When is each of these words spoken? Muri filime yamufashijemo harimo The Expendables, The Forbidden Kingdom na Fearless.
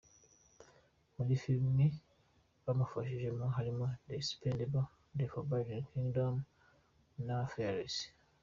Muri 1.15 1.33
filime 1.43 1.85
yamufashijemo 2.65 3.45
harimo 3.55 3.85
The 4.05 4.13
Expendables, 4.19 4.91
The 5.17 5.25
Forbidden 5.31 5.81
Kingdom 5.89 6.33
na 7.25 7.37
Fearless. 7.51 7.97